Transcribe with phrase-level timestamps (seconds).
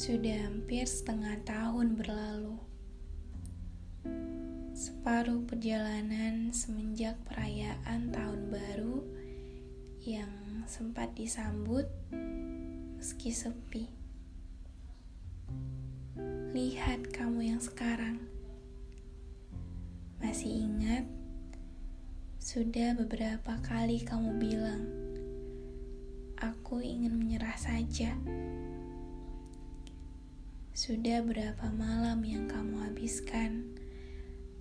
[0.00, 2.56] Sudah hampir setengah tahun berlalu.
[4.72, 9.04] Separuh perjalanan semenjak perayaan tahun baru
[10.00, 11.84] yang sempat disambut
[12.96, 13.92] meski sepi.
[16.56, 18.24] Lihat kamu yang sekarang.
[20.16, 21.04] Masih ingat?
[22.40, 24.80] Sudah beberapa kali kamu bilang,
[26.40, 28.16] "Aku ingin menyerah saja."
[30.80, 33.68] Sudah berapa malam yang kamu habiskan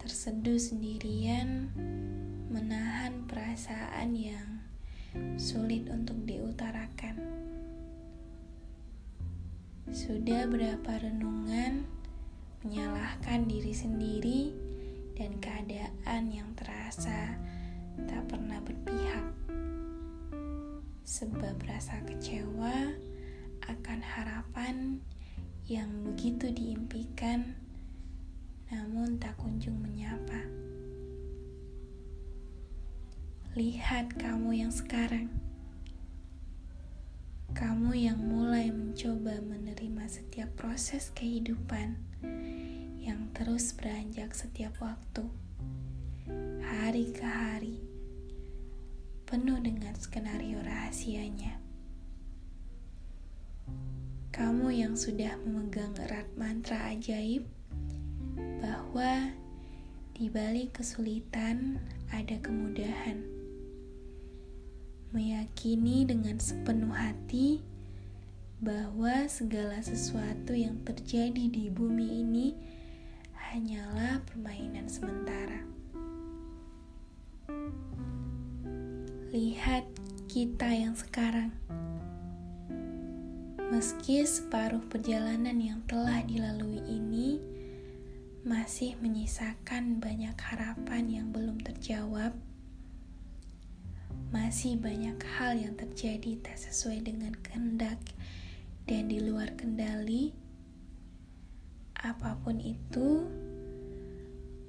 [0.04, 1.72] terseduh sendirian,
[2.52, 4.60] menahan perasaan yang
[5.40, 7.24] sulit untuk diutarakan.
[9.96, 11.88] Sudah berapa renungan
[12.68, 14.42] menyalahkan diri sendiri
[15.16, 17.40] dan keadaan yang terasa
[18.12, 19.24] tak pernah berpihak.
[21.08, 22.92] Sebab rasa kecewa
[23.72, 25.00] akan harapan
[25.70, 27.54] yang begitu diimpikan,
[28.74, 30.50] namun tak kunjung menyapa.
[33.54, 35.30] Lihat kamu yang sekarang,
[37.54, 42.02] kamu yang mulai mencoba menerima setiap proses kehidupan
[42.98, 45.30] yang terus beranjak setiap waktu,
[46.66, 47.78] hari ke hari,
[49.30, 51.69] penuh dengan skenario rahasianya.
[54.40, 57.44] Kamu yang sudah memegang erat mantra ajaib
[58.64, 59.36] bahwa
[60.16, 61.76] di balik kesulitan
[62.08, 63.20] ada kemudahan.
[65.12, 67.60] Meyakini dengan sepenuh hati
[68.64, 72.48] bahwa segala sesuatu yang terjadi di bumi ini
[73.36, 75.68] hanyalah permainan sementara.
[79.36, 79.84] Lihat
[80.32, 81.52] kita yang sekarang
[83.70, 87.38] Meski separuh perjalanan yang telah dilalui ini
[88.42, 92.34] masih menyisakan banyak harapan yang belum terjawab,
[94.34, 98.02] masih banyak hal yang terjadi tak sesuai dengan kehendak
[98.90, 100.34] dan di luar kendali.
[101.94, 103.22] Apa pun itu,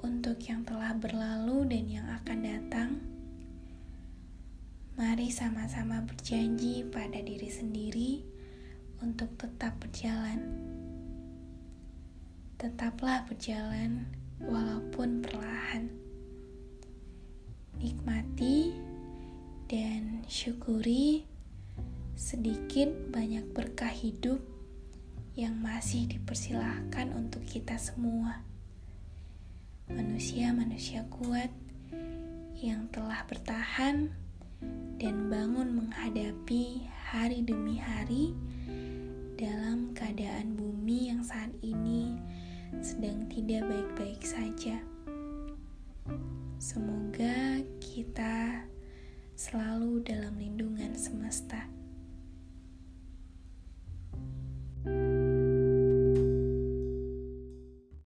[0.04, 2.90] untuk yang telah berlalu dan yang akan datang,
[5.00, 7.99] mari sama-sama berjanji pada diri sendiri
[9.20, 10.40] untuk tetap berjalan.
[12.56, 14.08] Tetaplah berjalan
[14.40, 15.92] walaupun perlahan.
[17.76, 18.72] Nikmati
[19.68, 21.28] dan syukuri
[22.16, 24.40] sedikit banyak berkah hidup
[25.36, 28.40] yang masih dipersilahkan untuk kita semua.
[29.92, 31.52] Manusia-manusia kuat
[32.56, 34.16] yang telah bertahan
[34.96, 38.32] dan bangun menghadapi hari demi hari
[39.40, 42.12] dalam keadaan bumi yang saat ini
[42.84, 44.76] sedang tidak baik-baik saja.
[46.60, 48.68] Semoga kita
[49.32, 51.79] selalu dalam lindungan semesta.